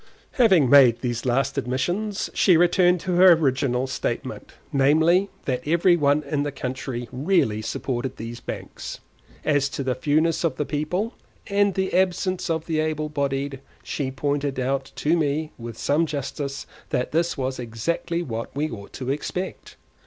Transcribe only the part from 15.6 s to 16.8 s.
some justice